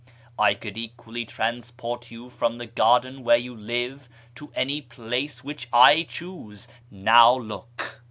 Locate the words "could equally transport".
0.55-2.09